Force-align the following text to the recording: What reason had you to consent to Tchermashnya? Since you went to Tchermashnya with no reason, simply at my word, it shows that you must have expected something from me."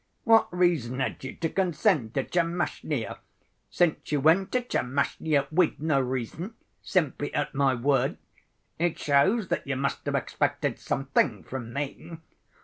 What 0.23 0.51
reason 0.51 0.99
had 0.99 1.23
you 1.23 1.35
to 1.35 1.47
consent 1.49 2.15
to 2.15 2.23
Tchermashnya? 2.23 3.19
Since 3.69 4.11
you 4.11 4.19
went 4.19 4.51
to 4.53 4.61
Tchermashnya 4.63 5.45
with 5.51 5.79
no 5.79 5.99
reason, 5.99 6.55
simply 6.81 7.31
at 7.35 7.53
my 7.53 7.75
word, 7.75 8.17
it 8.79 8.97
shows 8.97 9.49
that 9.49 9.67
you 9.67 9.75
must 9.75 10.03
have 10.07 10.15
expected 10.15 10.79
something 10.79 11.43
from 11.43 11.71
me." 11.71 12.17